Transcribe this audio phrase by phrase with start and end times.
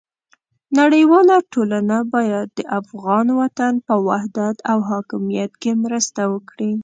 [0.79, 6.71] نړیواله ټولنه باید د افغان وطن په وحدت او حاکمیت کې مرسته وکړي.